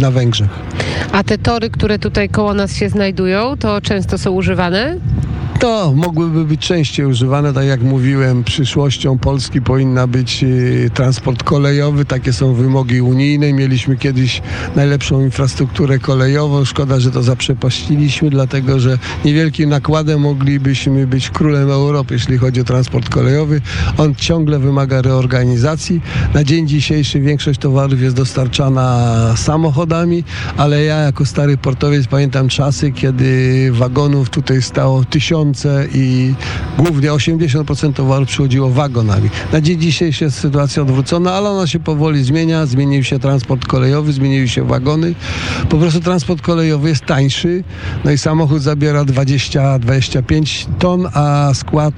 na 0.00 0.10
Węgrzech. 0.10 0.48
A 1.12 1.24
te 1.24 1.38
tory, 1.38 1.70
które 1.70 1.98
tutaj 1.98 2.28
koło 2.28 2.54
nas 2.54 2.76
się 2.76 2.88
znajdują, 2.88 3.56
to 3.56 3.80
często 3.80 4.18
są 4.18 4.30
używane? 4.30 4.96
To 5.60 5.92
mogłyby 5.96 6.44
być 6.44 6.60
częściej 6.60 7.06
używane, 7.06 7.52
tak 7.52 7.66
jak 7.66 7.82
mówiłem, 7.82 8.44
przyszłością 8.44 9.18
Polski 9.18 9.62
powinna 9.62 10.06
być 10.06 10.44
y, 10.44 10.90
transport 10.94 11.42
kolejowy, 11.42 12.04
takie 12.04 12.32
są 12.32 12.54
wymogi 12.54 13.00
unijne. 13.00 13.52
Mieliśmy 13.52 13.96
kiedyś 13.96 14.42
najlepszą 14.76 15.20
infrastrukturę 15.20 15.98
kolejową, 15.98 16.64
szkoda, 16.64 17.00
że 17.00 17.10
to 17.10 17.22
zaprzepaściliśmy, 17.22 18.30
dlatego 18.30 18.80
że 18.80 18.98
niewielkim 19.24 19.70
nakładem 19.70 20.20
moglibyśmy 20.20 21.06
być 21.06 21.30
królem 21.30 21.70
Europy, 21.70 22.14
jeśli 22.14 22.38
chodzi 22.38 22.60
o 22.60 22.64
transport 22.64 23.08
kolejowy. 23.08 23.60
On 23.98 24.14
ciągle 24.14 24.58
wymaga 24.58 25.02
reorganizacji. 25.02 26.00
Na 26.34 26.44
dzień 26.44 26.68
dzisiejszy 26.68 27.20
większość 27.20 27.60
towarów 27.60 28.00
jest 28.00 28.16
dostarczana 28.16 29.34
samochodami, 29.36 30.24
ale 30.56 30.84
ja 30.84 30.96
jako 30.96 31.26
stary 31.26 31.56
portowiec 31.56 32.06
pamiętam 32.06 32.48
czasy, 32.48 32.92
kiedy 32.92 33.68
wagonów 33.72 34.30
tutaj 34.30 34.62
stało 34.62 35.04
tysiące 35.04 35.49
i 35.94 36.34
głównie 36.78 37.10
80% 37.10 37.92
towaru 37.92 38.26
przychodziło 38.26 38.70
wagonami. 38.70 39.30
Na 39.52 39.60
dzień 39.60 39.80
dzisiejszy 39.80 40.24
jest 40.24 40.38
sytuacja 40.38 40.82
odwrócona, 40.82 41.32
ale 41.32 41.50
ona 41.50 41.66
się 41.66 41.78
powoli 41.80 42.24
zmienia. 42.24 42.66
Zmienił 42.66 43.04
się 43.04 43.18
transport 43.18 43.66
kolejowy, 43.66 44.12
zmieniły 44.12 44.48
się 44.48 44.64
wagony. 44.64 45.14
Po 45.68 45.76
prostu 45.76 46.00
transport 46.00 46.42
kolejowy 46.42 46.88
jest 46.88 47.04
tańszy, 47.04 47.64
no 48.04 48.10
i 48.10 48.18
samochód 48.18 48.62
zabiera 48.62 49.04
20-25 49.04 50.66
ton, 50.78 51.08
a 51.14 51.50
skład 51.54 51.94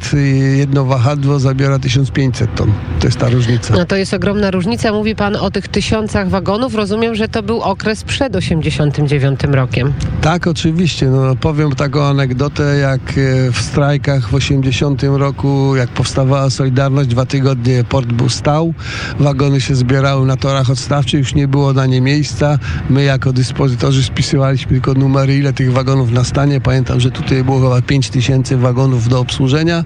jedno 0.56 0.84
wahadło 0.84 1.38
zabiera 1.38 1.78
1500 1.78 2.54
ton. 2.54 2.72
To 3.00 3.06
jest 3.06 3.18
ta 3.18 3.28
różnica. 3.28 3.74
No 3.74 3.84
to 3.84 3.96
jest 3.96 4.14
ogromna 4.14 4.50
różnica. 4.50 4.92
Mówi 4.92 5.16
pan 5.16 5.36
o 5.36 5.50
tych 5.50 5.68
tysiącach 5.68 6.28
wagonów. 6.28 6.74
Rozumiem, 6.74 7.14
że 7.14 7.28
to 7.28 7.42
był 7.42 7.60
okres 7.60 8.04
przed 8.04 8.36
89 8.36 9.40
rokiem. 9.50 9.92
Tak, 10.20 10.46
oczywiście. 10.46 11.06
No, 11.06 11.36
powiem 11.36 11.72
taką 11.72 12.04
anegdotę, 12.04 12.76
jak 12.76 13.00
e, 13.00 13.41
w 13.50 13.60
strajkach 13.60 14.28
w 14.28 14.34
80 14.34 15.02
roku, 15.02 15.76
jak 15.76 15.88
powstawała 15.88 16.50
Solidarność, 16.50 17.08
dwa 17.08 17.26
tygodnie 17.26 17.84
port 17.84 18.12
był 18.12 18.28
stał, 18.28 18.74
wagony 19.18 19.60
się 19.60 19.74
zbierały 19.74 20.26
na 20.26 20.36
torach 20.36 20.70
odstawczych, 20.70 21.20
już 21.20 21.34
nie 21.34 21.48
było 21.48 21.72
na 21.72 21.86
nie 21.86 22.00
miejsca. 22.00 22.58
My 22.90 23.04
jako 23.04 23.32
dyspozytorzy 23.32 24.02
spisywaliśmy 24.04 24.72
tylko 24.72 24.94
numery, 24.94 25.36
ile 25.36 25.52
tych 25.52 25.72
wagonów 25.72 26.10
na 26.10 26.24
stanie. 26.24 26.60
Pamiętam, 26.60 27.00
że 27.00 27.10
tutaj 27.10 27.44
było 27.44 27.60
chyba 27.60 27.82
5 27.82 28.10
tysięcy 28.10 28.56
wagonów 28.56 29.08
do 29.08 29.20
obsłużenia. 29.20 29.84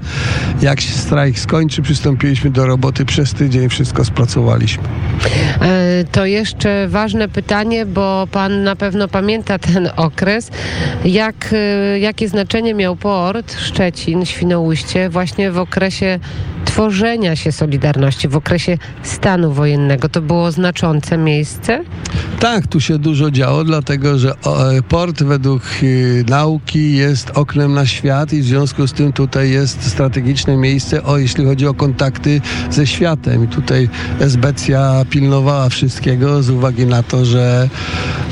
Jak 0.63 0.81
się 0.81 0.93
strajk 0.93 1.39
skończy, 1.39 1.83
przystąpiliśmy 1.83 2.51
do 2.51 2.67
roboty 2.67 3.05
przez 3.05 3.35
tydzień, 3.35 3.69
wszystko 3.69 4.05
spracowaliśmy. 4.05 4.85
E, 5.61 6.05
to 6.13 6.27
jeszcze 6.27 6.89
ważne 6.89 7.29
pytanie, 7.29 7.87
bo 7.87 8.29
pan 8.33 8.63
na 8.63 8.77
pewno 8.77 9.09
pamięta 9.09 9.59
ten 9.59 9.91
okres. 9.97 10.51
Jak, 11.05 11.35
e, 11.53 11.99
jakie 11.99 12.29
znaczenie 12.29 12.75
miał 12.75 12.97
port 12.97 13.46
Szczecin, 13.53 14.26
Świnoujście 14.26 15.11
właśnie 15.11 15.50
w 15.50 15.59
okresie 15.59 16.19
tworzenia 16.76 17.37
się 17.37 17.53
Solidarności, 17.53 18.29
w 18.29 18.37
okresie 18.37 18.79
stanu 19.03 19.53
wojennego. 19.53 20.09
To 20.09 20.23
było 20.23 20.53
znaczące 20.53 21.19
miejsce? 21.19 21.85
Tak, 22.41 22.67
tu 22.67 22.81
się 22.81 22.99
dużo 22.99 23.31
działo, 23.31 23.65
dlatego 23.65 24.19
że 24.19 24.35
port 24.88 25.23
według 25.23 25.62
y, 25.83 26.25
nauki 26.29 26.97
jest 26.97 27.31
oknem 27.31 27.75
na 27.75 27.87
świat 27.87 28.33
i 28.33 28.43
w 28.43 28.45
związku 28.45 28.87
z 28.87 28.93
tym 28.93 29.12
tutaj 29.12 29.50
jest 29.50 29.83
strategiczne 29.83 30.57
miejsce, 30.57 31.03
o 31.03 31.19
jeśli 31.19 31.45
chodzi 31.45 31.67
o 31.67 31.75
kontakty 31.75 32.41
ze 32.71 32.87
światem. 32.87 33.45
I 33.45 33.49
tutaj 33.49 33.88
Esbecja 34.21 35.05
pilnowała 35.11 35.69
wszystkiego 35.69 36.43
z 36.43 36.50
uwagi 36.50 36.87
na 36.87 37.03
to, 37.03 37.25
że 37.25 37.69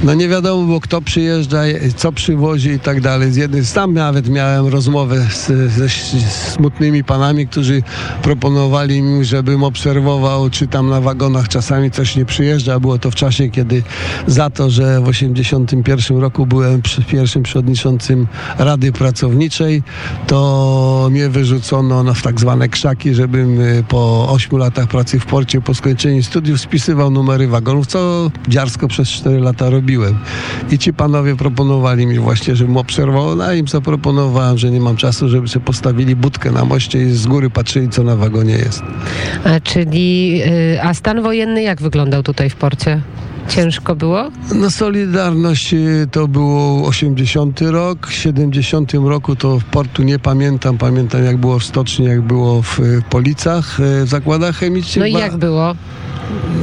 no 0.02 0.14
nie 0.14 0.28
wiadomo 0.28 0.66
było 0.66 0.80
kto 0.80 1.00
przyjeżdża, 1.00 1.62
co 1.96 2.12
przywozi 2.12 2.70
i 2.70 2.80
tak 2.80 3.00
dalej. 3.00 3.32
Z 3.32 3.36
jednej 3.36 3.64
sam 3.64 3.94
nawet 3.94 4.28
miałem 4.28 4.66
rozmowę 4.66 4.93
z, 5.30 5.72
ze 5.72 5.88
smutnymi 5.88 7.04
panami, 7.04 7.46
którzy 7.46 7.82
proponowali 8.22 9.02
mi, 9.02 9.24
żebym 9.24 9.64
obserwował, 9.64 10.50
czy 10.50 10.66
tam 10.66 10.90
na 10.90 11.00
wagonach 11.00 11.48
czasami 11.48 11.90
coś 11.90 12.16
nie 12.16 12.24
przyjeżdża. 12.24 12.80
Było 12.80 12.98
to 12.98 13.10
w 13.10 13.14
czasie, 13.14 13.48
kiedy 13.48 13.82
za 14.26 14.50
to, 14.50 14.70
że 14.70 15.00
w 15.00 15.06
1981 15.06 16.18
roku 16.18 16.46
byłem 16.46 16.82
pierwszym 17.08 17.42
przewodniczącym 17.42 18.26
Rady 18.58 18.92
Pracowniczej, 18.92 19.82
to 20.26 21.08
mnie 21.10 21.28
wyrzucono 21.28 22.02
na, 22.02 22.14
w 22.14 22.22
tak 22.22 22.40
zwane 22.40 22.68
krzaki, 22.68 23.14
żebym 23.14 23.60
y, 23.60 23.84
po 23.88 24.28
8 24.30 24.58
latach 24.58 24.86
pracy 24.86 25.20
w 25.20 25.26
porcie, 25.26 25.60
po 25.60 25.74
skończeniu 25.74 26.22
studiów 26.22 26.60
spisywał 26.60 27.10
numery 27.10 27.48
wagonów, 27.48 27.86
co 27.86 28.30
dziarsko 28.48 28.88
przez 28.88 29.08
4 29.08 29.40
lata 29.40 29.70
robiłem. 29.70 30.18
I 30.70 30.78
ci 30.78 30.92
panowie 30.92 31.36
proponowali 31.36 32.06
mi 32.06 32.18
właśnie, 32.18 32.56
żebym 32.56 32.76
obserwował, 32.76 33.36
no 33.36 33.44
a 33.44 33.54
im 33.54 33.68
zaproponowałem, 33.68 34.58
że 34.58 34.70
nie 34.70 34.80
mam 34.84 34.96
czasu, 34.96 35.28
żeby 35.28 35.48
sobie 35.48 35.64
postawili 35.64 36.16
budkę 36.16 36.50
na 36.50 36.64
moście 36.64 37.02
i 37.02 37.10
z 37.10 37.26
góry 37.26 37.50
patrzyli, 37.50 37.88
co 37.88 38.02
na 38.02 38.16
wagonie 38.16 38.54
jest. 38.54 38.82
A, 39.44 39.60
czyli, 39.60 40.40
y, 40.74 40.82
a 40.82 40.94
stan 40.94 41.22
wojenny 41.22 41.62
jak 41.62 41.82
wyglądał 41.82 42.22
tutaj 42.22 42.50
w 42.50 42.56
porcie? 42.56 43.00
Ciężko 43.48 43.96
było? 43.96 44.30
No 44.54 44.70
Solidarność 44.70 45.74
y, 45.74 46.08
to 46.10 46.28
było 46.28 46.86
80 46.86 47.60
rok, 47.60 48.06
w 48.06 48.12
70 48.12 48.92
roku 48.94 49.36
to 49.36 49.58
portu 49.70 50.02
nie 50.02 50.18
pamiętam, 50.18 50.78
pamiętam 50.78 51.24
jak 51.24 51.36
było 51.36 51.58
w 51.58 51.64
stoczni, 51.64 52.06
jak 52.06 52.22
było 52.22 52.62
w, 52.62 52.78
w 52.78 53.04
Policach, 53.04 53.80
y, 53.80 54.04
w 54.04 54.08
zakładach 54.08 54.56
chemicznych. 54.56 55.12
No 55.12 55.18
i 55.18 55.22
jak 55.22 55.36
było? 55.36 55.74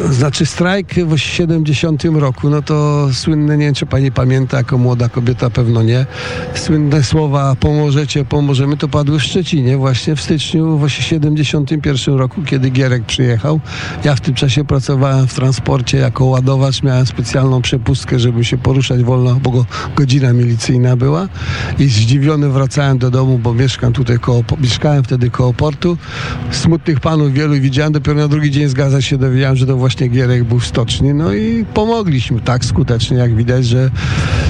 Znaczy 0.10 0.46
strajk 0.46 0.94
w 0.94 1.18
70 1.18 2.04
roku, 2.04 2.50
no 2.50 2.62
to 2.62 3.08
słynne, 3.13 3.58
nie 3.58 3.66
wiem 3.66 3.74
czy 3.74 3.86
pani 3.86 4.12
pamięta, 4.12 4.58
jako 4.58 4.78
młoda 4.78 5.10
kobieta 5.10 5.50
pewno 5.50 5.84
nie, 5.84 6.06
słynne 6.56 7.04
słowa 7.04 7.56
pomożecie, 7.56 8.25
pomożemy, 8.25 8.78
to 8.78 8.88
padły 8.88 9.20
w 9.20 9.24
Szczecinie 9.24 9.78
właśnie 9.78 10.16
w 10.16 10.22
styczniu 10.22 10.78
w 10.78 10.90
71 10.90 12.16
roku, 12.16 12.42
kiedy 12.46 12.70
Gierek 12.70 13.06
przyjechał. 13.06 13.60
Ja 14.04 14.16
w 14.16 14.22
tym 14.22 14.34
czasie 14.34 14.66
pracowałem 14.66 15.28
w 15.28 15.34
transporcie 15.34 15.98
jako 15.98 16.25
ładowacz, 16.25 16.84
miałem 16.84 17.06
specjalną 17.06 17.62
przepustkę, 17.62 18.20
żeby 18.20 18.46
się 18.46 18.58
poruszać 18.58 19.04
wolno, 19.04 19.36
bo 19.36 19.51
go, 19.51 19.66
godzina 19.96 20.34
milicyjna 20.34 20.96
była 20.96 21.28
i 21.80 21.88
zdziwiony 21.88 22.50
wracałem 22.50 22.98
do 22.98 23.12
domu, 23.12 23.40
bo 23.40 23.54
mieszkam 23.54 23.94
tutaj 23.94 24.20
koło, 24.20 24.44
mieszkałem 24.62 25.04
wtedy 25.04 25.30
koło 25.30 25.54
portu. 25.54 25.98
Smutnych 26.51 27.00
panów 27.00 27.34
wielu 27.34 27.54
widziałem, 27.54 27.94
dopiero 27.94 28.20
na 28.20 28.28
drugi 28.28 28.51
dzień 28.51 28.70
zgadza 28.70 29.01
się 29.01 29.18
dowiedziałem, 29.18 29.56
że 29.62 29.68
to 29.68 29.77
właśnie 29.77 30.08
Gierek 30.08 30.44
był 30.44 30.60
w 30.60 30.65
stoczni, 30.65 31.13
no 31.13 31.34
i 31.34 31.65
pomogliśmy 31.74 32.39
tak 32.39 32.65
skutecznie, 32.65 33.18
jak 33.18 33.36
widać, 33.36 33.65
że 33.65 33.91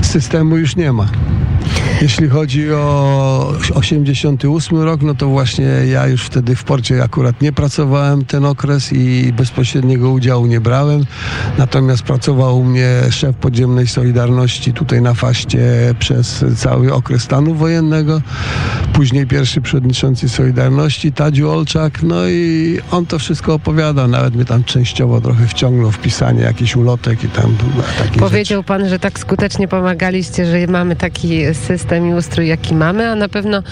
systemu 0.01 0.58
już 0.58 0.75
nie 0.75 0.91
ma. 0.91 1.08
Jeśli 2.01 2.30
chodzi 2.30 2.74
o 2.74 3.53
88 3.74 4.82
rok, 4.82 5.01
no 5.01 5.15
to 5.15 5.27
właśnie 5.27 5.65
ja 5.65 6.08
już 6.08 6.24
wtedy 6.24 6.56
w 6.56 6.63
porcie 6.63 7.03
akurat 7.03 7.41
nie 7.41 7.51
pracowałem 7.53 8.25
ten 8.25 8.46
okres 8.46 8.94
i 8.94 9.34
bezpośredniego 9.34 10.12
udziału 10.12 10.46
nie 10.46 10.62
brałem. 10.62 11.06
Natomiast 11.58 12.03
pracował 12.03 12.60
u 12.60 12.63
mnie 12.63 12.88
szef 13.10 13.36
podziemnej 13.36 13.88
Solidarności 13.88 14.74
tutaj 14.74 15.01
na 15.01 15.13
faście 15.13 15.60
przez 16.00 16.46
cały 16.58 16.94
okres 16.94 17.22
stanu 17.22 17.56
wojennego. 17.56 18.22
Później 18.94 19.27
pierwszy 19.27 19.62
przewodniczący 19.62 20.30
Solidarności, 20.30 21.12
Tadziu 21.12 21.50
Olczak. 21.51 22.03
No 22.03 22.27
i 22.27 22.77
on 22.91 23.06
to 23.06 23.20
wszystko 23.20 23.53
opowiadał. 23.53 24.08
Nawet 24.08 24.36
mnie 24.36 24.46
tam 24.46 24.63
częściowo 24.63 25.22
trochę 25.22 25.48
wciągnął 25.48 25.91
w 25.91 26.00
pisanie 26.00 26.41
jakichś 26.41 26.75
ulotek 26.75 27.24
i 27.24 27.27
tam 27.27 27.56
takie 27.98 28.20
Powiedział 28.20 28.60
rzeczy. 28.60 28.68
pan, 28.68 28.89
że 28.89 29.00
tak 29.00 29.20
skutecznie 29.20 29.68
pomagaliście, 29.68 30.46
że 30.46 30.68
mamy 30.72 30.96
taki 30.96 31.50
system 31.53 32.08
i 32.10 32.13
ustrój, 32.13 32.48
jaki 32.48 32.75
mamy, 32.75 33.10
a 33.10 33.15
na 33.15 33.29
pewno 33.29 33.63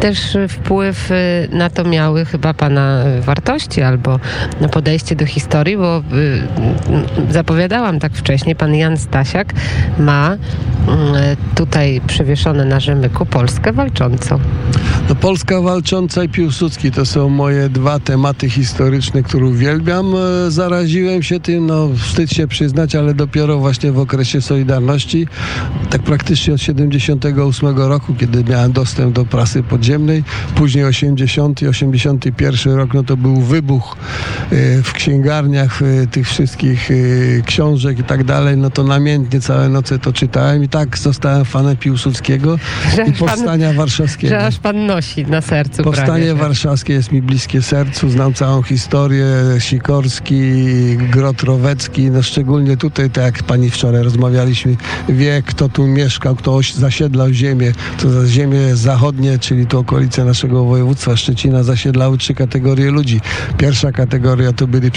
też 0.00 0.36
wpływ 0.48 1.10
y, 1.10 1.48
na 1.52 1.70
to 1.70 1.84
miały 1.84 2.24
chyba 2.24 2.54
pana 2.54 3.04
wartości 3.20 3.82
albo 3.82 4.20
na 4.60 4.68
podejście 4.68 5.16
do 5.16 5.26
historii, 5.26 5.76
bo 5.76 6.02
y, 7.28 7.32
zapowiadałam 7.32 7.98
tak 7.98 8.12
wcześniej, 8.12 8.56
pan 8.56 8.74
Jan 8.74 8.96
Stasiak 8.96 9.52
ma 9.98 10.34
y, 10.34 10.38
tutaj 11.54 12.00
przywieszone 12.06 12.64
na 12.64 12.80
Rzemyku 12.80 13.26
Polskę 13.26 13.72
walczącą. 13.72 14.40
To 15.12 15.16
Polska 15.16 15.60
walcząca 15.60 16.24
i 16.24 16.28
Piłsudski 16.28 16.90
to 16.90 17.06
są 17.06 17.28
moje 17.28 17.68
dwa 17.68 17.98
tematy 17.98 18.50
historyczne, 18.50 19.22
które 19.22 19.46
uwielbiam. 19.46 20.14
E, 20.46 20.50
Zaraziłem 20.50 21.22
się 21.22 21.40
tym, 21.40 21.66
no 21.66 21.88
wstyd 21.96 22.30
się 22.30 22.48
przyznać, 22.48 22.94
ale 22.94 23.14
dopiero 23.14 23.58
właśnie 23.58 23.92
w 23.92 23.98
okresie 23.98 24.40
Solidarności, 24.40 25.26
tak 25.90 26.02
praktycznie 26.02 26.54
od 26.54 26.60
78 26.60 27.78
roku, 27.78 28.14
kiedy 28.14 28.44
miałem 28.44 28.72
dostęp 28.72 29.14
do 29.14 29.24
prasy 29.24 29.62
podziemnej, 29.62 30.24
później 30.54 30.84
80 30.84 31.62
i 31.62 31.66
81 31.66 32.74
rok, 32.74 32.94
no 32.94 33.02
to 33.02 33.16
był 33.16 33.40
wybuch 33.40 33.96
e, 34.50 34.82
w 34.82 34.92
księgarniach 34.92 35.82
e, 35.82 36.06
tych 36.06 36.28
wszystkich 36.28 36.90
książek 37.46 37.98
i 37.98 38.04
tak 38.04 38.24
dalej, 38.24 38.56
no 38.56 38.70
to 38.70 38.84
namiętnie 38.84 39.40
całe 39.40 39.68
noce 39.68 39.98
to 39.98 40.12
czytałem 40.12 40.64
i 40.64 40.68
tak 40.68 40.98
zostałem 40.98 41.44
fanem 41.44 41.76
Piłsudskiego 41.76 42.58
Że 42.96 43.02
i 43.02 43.10
aż 43.10 43.18
pan- 43.18 43.28
powstania 43.28 43.72
warszawskiego. 43.72 44.34
Że 44.34 44.46
aż 44.46 44.58
pan 44.58 44.86
nosi 44.86 45.01
na 45.28 45.40
sercu 45.40 45.82
Powstanie 45.82 46.08
prawie. 46.08 46.34
warszawskie 46.34 46.92
jest 46.92 47.12
mi 47.12 47.22
bliskie 47.22 47.62
sercu, 47.62 48.10
znam 48.10 48.34
całą 48.34 48.62
historię, 48.62 49.26
Sikorski, 49.58 50.42
Grot 50.96 51.42
Rowecki, 51.42 52.10
no 52.10 52.22
szczególnie 52.22 52.76
tutaj, 52.76 53.10
tak 53.10 53.24
jak 53.24 53.42
pani 53.42 53.70
wczoraj 53.70 54.02
rozmawialiśmy, 54.02 54.76
wie 55.08 55.42
kto 55.46 55.68
tu 55.68 55.86
mieszkał, 55.86 56.36
kto 56.36 56.60
zasiedlał 56.74 57.32
ziemię, 57.32 57.72
to 57.98 58.10
za 58.10 58.26
ziemię 58.26 58.76
zachodnie, 58.76 59.38
czyli 59.38 59.66
tu 59.66 59.78
okolice 59.78 60.24
naszego 60.24 60.64
województwa 60.64 61.16
Szczecina 61.16 61.62
zasiedlały 61.62 62.18
trzy 62.18 62.34
kategorie 62.34 62.90
ludzi. 62.90 63.20
Pierwsza 63.58 63.92
kategoria 63.92 64.52
to 64.52 64.66
byli 64.66 64.90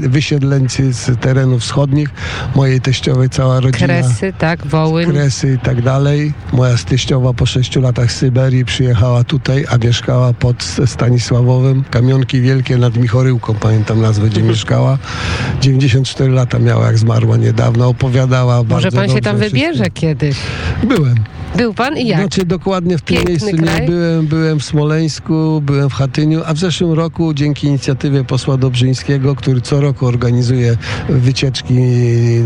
wysiedleńcy 0.00 0.92
z 0.92 1.20
terenów 1.20 1.62
wschodnich, 1.62 2.08
mojej 2.54 2.80
teściowej 2.80 3.30
cała 3.30 3.60
rodzina. 3.60 3.86
Kresy, 3.86 4.32
tak, 4.38 4.66
Wołyń. 4.66 5.10
Kresy 5.10 5.52
i 5.54 5.58
tak 5.58 5.82
dalej. 5.82 6.32
Moja 6.52 6.76
teściowa 6.88 7.32
po 7.32 7.46
sześciu 7.46 7.80
latach 7.80 8.12
z 8.12 8.16
Syberii 8.16 8.64
przyjechała 8.64 9.24
tutaj, 9.28 9.64
a 9.70 9.76
mieszkała 9.78 10.32
pod 10.32 10.62
Stanisławowem. 10.86 11.84
Kamionki 11.90 12.40
wielkie 12.40 12.76
nad 12.78 12.96
Michoryłką, 12.96 13.54
pamiętam 13.54 14.00
nazwę, 14.00 14.28
gdzie 14.28 14.42
mieszkała. 14.42 14.98
94 15.60 16.30
lata 16.30 16.58
miała, 16.58 16.86
jak 16.86 16.98
zmarła 16.98 17.36
niedawno. 17.36 17.88
Opowiadała 17.88 18.56
Może 18.62 18.68
bardzo 18.90 18.98
pan 18.98 19.08
się 19.08 19.20
tam 19.20 19.36
wybierze 19.36 19.72
wszystko. 19.84 20.00
kiedyś. 20.00 20.36
Byłem. 20.84 21.14
Był 21.56 21.74
pan 21.74 21.96
i 21.98 22.06
jak? 22.06 22.20
Znaczy 22.20 22.44
dokładnie 22.46 22.98
w 22.98 23.02
tym 23.02 23.16
Piękny 23.16 23.30
miejscu 23.30 23.62
kraj. 23.64 23.80
nie 23.80 23.86
byłem. 23.86 24.26
Byłem 24.26 24.60
w 24.60 24.64
Smoleńsku, 24.64 25.60
byłem 25.60 25.90
w 25.90 25.92
Chatyniu, 25.94 26.42
a 26.46 26.54
w 26.54 26.58
zeszłym 26.58 26.92
roku 26.92 27.34
dzięki 27.34 27.66
inicjatywie 27.66 28.24
posła 28.24 28.56
Dobrzyńskiego, 28.56 29.34
który 29.34 29.60
co 29.60 29.80
roku 29.80 30.06
organizuje 30.06 30.76
wycieczki 31.08 31.74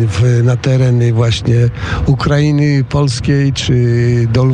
w, 0.08 0.40
na 0.44 0.56
tereny 0.56 1.12
właśnie 1.12 1.54
Ukrainy 2.06 2.84
Polskiej 2.84 3.52
czy 3.52 3.74
do 4.32 4.44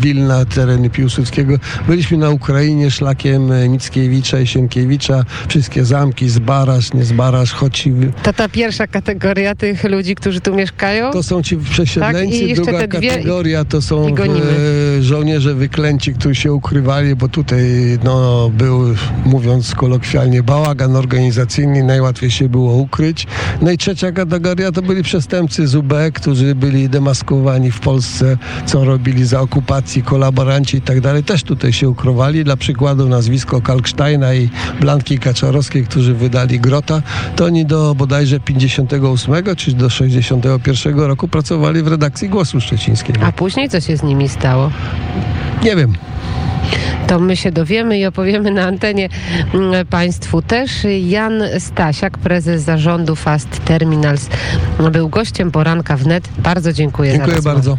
Wilna, 0.00 0.44
tereny 0.44 0.90
Piłsudskiego. 0.90 1.54
Byliśmy 1.88 2.18
na 2.18 2.30
Ukrainie 2.30 2.90
szlakiem 2.90 3.50
Mickiewicza 3.70 4.40
i 4.40 4.46
Sienkiewicza. 4.46 5.24
Wszystkie 5.48 5.84
zamki, 5.84 6.28
Zbarasz, 6.28 6.92
nie 6.94 7.04
Zbarasz, 7.04 7.52
Chociw, 7.52 7.94
To 8.22 8.32
ta 8.32 8.48
pierwsza 8.48 8.86
kategoria 8.86 9.54
tych 9.54 9.84
ludzi, 9.84 10.14
którzy 10.14 10.40
tu 10.40 10.54
mieszkają? 10.54 11.10
to 11.10 11.22
są 11.22 11.42
ci 11.42 11.56
przesiedleńcy. 11.56 12.32
Tak, 12.38 12.42
i 12.46 12.48
jeszcze 12.48 12.64
Druga 12.64 12.78
te 12.78 12.88
dwie- 12.88 13.10
kategoria 13.10 13.64
to 13.64 13.82
są 13.82 13.97
i 14.06 14.12
gonimy. 14.12 14.52
e, 14.52 14.87
żołnierze 15.04 15.54
wyklęci, 15.54 16.14
którzy 16.14 16.34
się 16.34 16.52
ukrywali, 16.52 17.16
bo 17.16 17.28
tutaj 17.28 17.64
no, 18.04 18.50
był, 18.50 18.94
mówiąc 19.24 19.74
kolokwialnie, 19.74 20.42
bałagan 20.42 20.96
organizacyjny, 20.96 21.82
najłatwiej 21.82 22.30
się 22.30 22.48
było 22.48 22.72
ukryć. 22.72 23.26
No 23.62 23.70
i 23.70 23.78
trzecia 23.78 24.12
kategoria 24.12 24.72
to 24.72 24.82
byli 24.82 25.02
przestępcy 25.02 25.66
z 25.66 25.74
UB, 25.74 25.94
którzy 26.14 26.54
byli 26.54 26.88
demaskowani 26.88 27.70
w 27.70 27.80
Polsce, 27.80 28.36
co 28.66 28.84
robili 28.84 29.26
za 29.26 29.40
okupacji, 29.40 30.02
kolaboranci 30.02 30.76
i 30.76 30.80
tak 30.80 31.00
dalej. 31.00 31.24
Też 31.24 31.42
tutaj 31.42 31.72
się 31.72 31.88
ukrywali. 31.88 32.44
Dla 32.44 32.56
przykładu 32.56 33.08
nazwisko 33.08 33.60
Kalksteina 33.60 34.34
i 34.34 34.48
Blanki 34.80 35.18
Kaczarowskiej, 35.18 35.84
którzy 35.84 36.14
wydali 36.14 36.60
Grota, 36.60 37.02
to 37.36 37.44
oni 37.44 37.66
do 37.66 37.94
bodajże 37.94 38.40
58 38.40 39.56
czy 39.56 39.72
do 39.72 39.90
61 39.90 41.00
roku 41.00 41.28
pracowali 41.28 41.82
w 41.82 41.88
redakcji 41.88 42.28
Głosu 42.28 42.60
Szczecińskiego. 42.60 43.20
A 43.26 43.32
później 43.32 43.68
co 43.68 43.80
się 43.80 43.96
z 43.96 44.02
nimi 44.02 44.28
stało? 44.28 44.70
Nie 45.62 45.76
wiem. 45.76 45.92
To 47.08 47.18
my 47.18 47.36
się 47.36 47.52
dowiemy 47.52 47.98
i 47.98 48.06
opowiemy 48.06 48.50
na 48.50 48.66
antenie 48.66 49.08
mm, 49.54 49.86
Państwu 49.86 50.42
też. 50.42 50.70
Jan 51.00 51.42
Stasiak, 51.58 52.18
prezes 52.18 52.62
zarządu 52.62 53.16
Fast 53.16 53.64
Terminals, 53.64 54.28
był 54.92 55.08
gościem 55.08 55.50
poranka 55.50 55.96
wnet. 55.96 56.28
Bardzo 56.38 56.72
dziękuję, 56.72 57.12
Dziękuję 57.12 57.40
za 57.40 57.42
bardzo. 57.42 57.78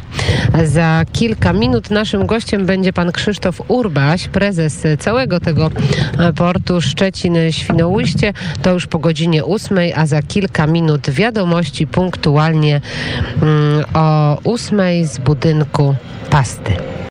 Za 0.65 1.05
kilka 1.13 1.53
minut 1.53 1.91
naszym 1.91 2.25
gościem 2.25 2.65
będzie 2.65 2.93
pan 2.93 3.11
Krzysztof 3.11 3.61
Urbaś, 3.67 4.27
prezes 4.27 4.83
całego 4.99 5.39
tego 5.39 5.71
e, 6.19 6.33
portu 6.33 6.81
Szczecin-Świnoujście. 6.81 8.33
To 8.61 8.73
już 8.73 8.87
po 8.87 8.99
godzinie 8.99 9.45
ósmej, 9.45 9.93
a 9.93 10.05
za 10.05 10.21
kilka 10.21 10.67
minut 10.67 11.09
wiadomości 11.09 11.87
punktualnie 11.87 12.81
mm, 13.41 13.85
o 13.93 14.37
ósmej 14.43 15.05
z 15.05 15.17
budynku 15.17 15.95
Pasty. 16.29 16.99